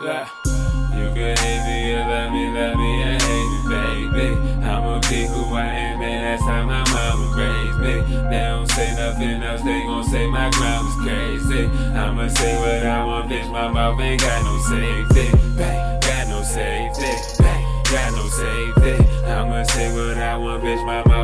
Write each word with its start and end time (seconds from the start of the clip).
Yeah. 0.00 0.28
You 0.94 1.10
can 1.10 1.36
hate 1.36 1.62
me 1.66 1.94
or 1.94 2.06
love 2.06 2.30
me, 2.30 2.54
love 2.54 2.76
me 2.76 3.02
or 3.02 3.18
hate 3.18 3.50
me, 3.50 3.58
baby. 3.66 4.28
I'ma 4.62 5.00
be 5.10 5.26
who 5.26 5.42
I 5.56 5.66
am, 5.66 6.00
and 6.00 6.22
that's 6.22 6.42
how 6.42 6.64
my 6.66 6.86
mama 6.94 7.34
raised 7.34 7.78
me. 7.80 8.16
They 8.30 8.38
don't 8.46 8.70
say 8.70 8.94
nothing 8.94 9.42
else, 9.42 9.62
they 9.62 9.82
gon' 9.82 10.04
say 10.04 10.30
my 10.30 10.50
grind 10.50 10.86
was 10.86 10.94
crazy. 11.02 11.66
I'ma 11.98 12.28
say 12.28 12.56
what 12.58 12.86
I 12.86 13.04
want, 13.04 13.28
bitch, 13.28 13.50
my 13.50 13.66
mouth 13.66 13.98
ain't 13.98 14.20
got 14.20 14.44
no 14.44 14.58
safety. 14.70 15.36
Bang, 15.56 16.00
got 16.00 16.28
no 16.28 16.42
safety. 16.42 17.42
Bang, 17.42 17.82
got 17.90 18.12
no 18.12 18.28
safety. 18.28 19.04
I'ma 19.26 19.64
say 19.64 19.92
what 19.92 20.16
I 20.16 20.36
want, 20.36 20.62
bitch, 20.62 20.86
my 20.86 21.02
mouth 21.08 21.17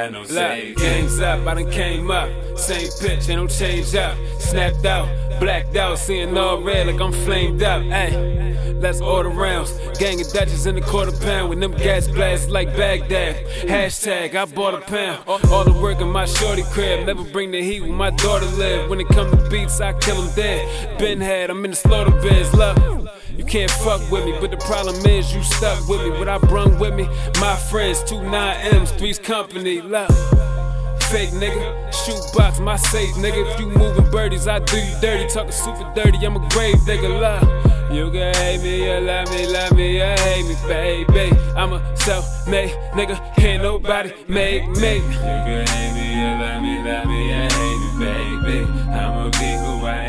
got 0.00 0.12
no. 0.12 0.20
Look, 0.20 0.76
game's 0.76 1.20
up, 1.20 1.46
I 1.46 1.54
done 1.54 1.70
came 1.70 2.10
up. 2.10 2.30
Same 2.56 2.88
pitch, 3.00 3.28
ain't 3.28 3.40
no 3.40 3.46
change 3.46 3.94
up. 3.94 4.16
Snapped 4.38 4.84
out, 4.84 5.08
blacked 5.40 5.76
out, 5.76 5.98
seeing 5.98 6.36
all 6.36 6.62
red 6.62 6.86
like 6.86 7.00
I'm 7.00 7.12
flamed 7.12 7.62
up. 7.62 7.82
Hey, 7.82 8.74
let's 8.74 9.00
order 9.00 9.28
rounds. 9.28 9.72
Gang 9.98 10.20
of 10.20 10.32
Dutchess 10.32 10.66
in 10.66 10.74
the 10.74 10.80
quarter 10.80 11.12
pound 11.12 11.50
with 11.50 11.60
them 11.60 11.72
gas 11.72 12.08
blasts 12.08 12.48
like 12.48 12.68
Baghdad. 12.76 13.46
Hashtag, 13.66 14.34
I 14.34 14.44
bought 14.46 14.74
a 14.74 14.80
pound. 14.80 15.22
All, 15.26 15.64
the 15.64 15.78
work 15.80 16.00
in 16.00 16.08
my 16.08 16.26
shorty 16.26 16.62
crib. 16.72 17.06
Never 17.06 17.24
bring 17.24 17.50
the 17.50 17.62
heat 17.62 17.80
when 17.82 17.94
my 17.94 18.10
daughter 18.10 18.46
live. 18.46 18.88
When 18.88 19.00
it 19.00 19.08
come 19.08 19.30
to 19.30 19.50
beats, 19.50 19.80
I 19.80 19.92
kill 19.98 20.22
them 20.22 20.34
dead. 20.34 20.98
Ben 20.98 21.20
had, 21.20 21.50
I'm 21.50 21.64
in 21.64 21.72
the 21.72 21.76
slaughter 21.76 22.12
biz. 22.20 22.52
Look. 22.54 23.09
You 23.50 23.66
can't 23.66 23.70
fuck 23.82 24.08
with 24.12 24.24
me, 24.24 24.36
but 24.40 24.52
the 24.52 24.56
problem 24.58 24.94
is 25.06 25.34
you 25.34 25.42
stuck 25.42 25.88
with 25.88 26.00
me. 26.02 26.10
What 26.10 26.28
I 26.28 26.38
brung 26.38 26.78
with 26.78 26.94
me, 26.94 27.08
my 27.40 27.56
friends, 27.56 28.00
two 28.04 28.22
nine 28.22 28.56
M's, 28.74 28.92
three's 28.92 29.18
company. 29.18 29.80
Love. 29.80 30.06
Fake 31.10 31.30
nigga, 31.30 31.92
shoot 31.92 32.22
box, 32.38 32.60
my 32.60 32.76
safe 32.76 33.12
nigga. 33.16 33.52
If 33.52 33.58
you 33.58 33.66
moving 33.66 34.08
birdies, 34.12 34.46
I 34.46 34.60
do 34.60 34.76
you 34.76 34.94
dirty. 35.00 35.28
Talking 35.28 35.50
super 35.50 35.92
dirty, 35.96 36.24
I'm 36.24 36.36
a 36.36 36.48
grave 36.50 36.76
digger. 36.86 37.08
Love. 37.08 37.42
You 37.92 38.08
can 38.12 38.32
hate 38.36 38.62
me 38.62 38.88
or 38.88 39.00
love 39.00 39.28
me, 39.30 39.48
love 39.48 39.72
me 39.72 40.00
or 40.00 40.16
hate 40.16 40.46
me, 40.46 40.54
baby. 40.68 41.36
I'm 41.56 41.72
a 41.72 41.96
self-made 41.96 42.70
nigga, 42.92 43.34
can't 43.34 43.64
nobody 43.64 44.12
make 44.28 44.68
me. 44.68 44.98
You 44.98 45.02
can 45.02 45.66
hate 45.66 45.92
me 45.94 46.22
or 46.22 46.38
love 46.38 46.62
me, 46.62 46.78
love 46.88 47.06
me 47.08 47.32
or 47.32 47.48
hate 47.50 47.80
me, 47.80 47.90
baby. 47.98 48.58
I'ma 48.92 49.24
be 49.30 49.50
who 49.58 49.86
I 49.86 49.99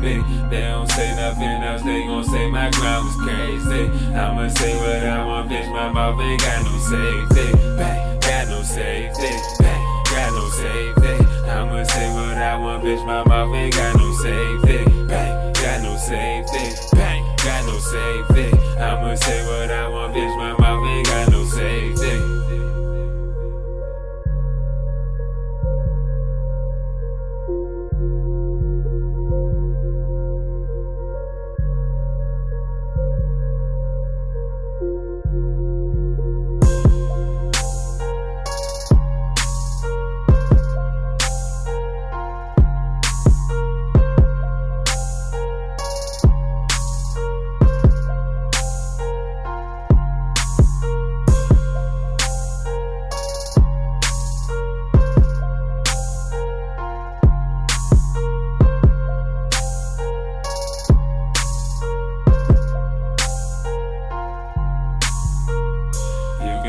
me. 0.00 0.24
They 0.48 0.62
don't 0.62 0.88
say 0.90 1.14
nothing 1.16 1.62
else, 1.62 1.82
they 1.82 2.06
gon' 2.06 2.24
say 2.24 2.50
my 2.50 2.70
grind 2.70 3.04
was 3.04 3.16
crazy. 3.16 3.84
I'ma 4.14 4.48
say 4.48 4.76
what 4.76 5.04
I 5.04 5.24
want, 5.24 5.50
bitch, 5.50 5.70
my 5.70 5.92
mouth 5.92 6.20
ain't 6.20 6.40
got 6.40 6.64
no 6.64 6.74
safety. 6.90 7.52
Bang, 7.76 8.20
got 8.20 8.48
no 8.48 8.62
safety. 8.62 9.32
Bang, 9.60 9.82
got 10.10 10.30
no 10.32 10.48
safety. 10.48 11.14
I'ma 11.48 11.82
say 11.84 12.08
what 12.14 12.36
I 12.38 12.56
want, 12.56 12.84
bitch, 12.84 13.04
my 13.06 13.24
mouth 13.24 13.54
ain't 13.54 13.74
got 13.74 13.96
no 13.96 14.12
safety. 14.24 15.06
Bang, 15.06 15.52
got 15.52 15.82
no 15.82 15.96
safety. 15.96 16.96
Bang, 16.96 17.22
got 17.44 17.64
no 17.66 17.78
safety. 17.78 18.48
I'ma 18.80 19.14
say 19.14 19.44
what 19.46 19.70
I 19.70 19.88
want, 19.88 20.14
bitch, 20.14 20.36
my 20.36 20.52
mouth 20.58 20.86
ain't 20.86 21.06
got 21.06 21.29
no 21.29 21.29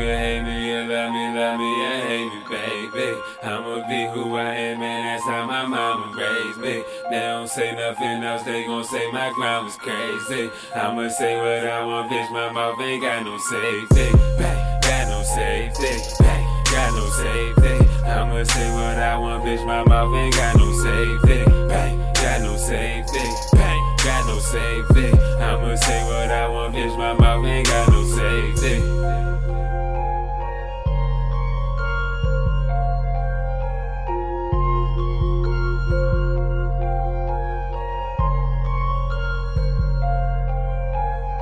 You 0.02 0.08
hate 0.08 0.42
me 0.42 0.72
or 0.74 0.82
love 0.88 1.12
me, 1.14 1.30
love 1.30 1.58
me 1.60 1.70
or 1.86 2.00
hate 2.02 2.26
me, 2.26 2.42
baby. 2.50 3.20
I'ma 3.44 3.86
be 3.86 4.10
who 4.10 4.34
I 4.34 4.50
am, 4.50 4.82
and 4.82 5.06
that's 5.06 5.22
how 5.22 5.46
my 5.46 5.64
mama 5.64 6.10
raised 6.18 6.58
me. 6.58 6.82
They 7.08 7.20
don't 7.20 7.46
say 7.46 7.70
nothing 7.76 8.24
else, 8.24 8.42
they 8.42 8.66
gon' 8.66 8.82
say 8.82 9.12
my 9.12 9.30
grind 9.30 9.64
was 9.64 9.76
crazy. 9.76 10.50
I'ma 10.74 11.06
say 11.06 11.38
what 11.38 11.70
I 11.70 11.86
want, 11.86 12.10
bitch, 12.10 12.32
my 12.32 12.50
mouth 12.50 12.80
ain't 12.80 13.00
got 13.00 13.24
no 13.24 13.38
safety. 13.38 14.10
Bang, 14.42 14.80
got 14.82 15.06
no 15.06 15.22
safety. 15.22 15.94
Bang, 16.18 16.44
got 16.66 16.90
no 16.98 17.06
safety. 17.22 17.86
I'ma 18.02 18.42
say 18.42 18.74
what 18.74 18.98
I 18.98 19.16
want, 19.18 19.44
bitch, 19.44 19.64
my 19.64 19.84
mouth 19.84 20.12
ain't 20.16 20.34
got 20.34 20.56
no 20.56 20.66
safety. 20.82 21.44
Bang, 21.70 21.98
got 22.14 22.40
no 22.42 22.56
safety. 22.56 23.22
Bang, 23.54 23.82
got 24.02 24.26
no 24.26 24.36
safety. 24.40 25.14
I'ma 25.38 25.76
say 25.76 26.02
what 26.10 26.28
I 26.28 26.48
want, 26.48 26.74
bitch, 26.74 26.98
my 26.98 27.14
mouth 27.14 27.46
ain't 27.46 27.68
got 27.68 27.88
no 27.88 27.91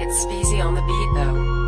It's 0.03 0.25
Speezy 0.25 0.65
on 0.65 0.75
the 0.75 0.81
beat 0.81 1.11
though. 1.15 1.60